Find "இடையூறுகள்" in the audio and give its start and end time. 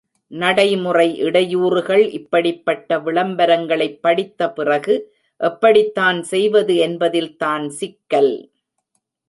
1.23-2.09